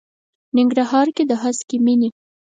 ننګرهار 0.55 1.07
کې 1.15 1.23
د 1.29 1.31
هسکې 1.43 1.77
مېنې. 1.85 2.09